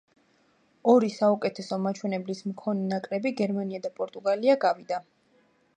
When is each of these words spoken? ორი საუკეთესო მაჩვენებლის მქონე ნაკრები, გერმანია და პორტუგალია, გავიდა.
ორი 0.93 1.09
საუკეთესო 1.17 1.77
მაჩვენებლის 1.83 2.41
მქონე 2.53 2.89
ნაკრები, 2.95 3.35
გერმანია 3.43 3.83
და 3.87 3.95
პორტუგალია, 4.01 4.59
გავიდა. 4.67 5.03